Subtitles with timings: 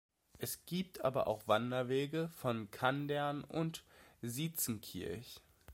[0.39, 3.83] Es gibt aber auch Wanderwege von Kandern und
[4.23, 5.39] Sitzenkirch.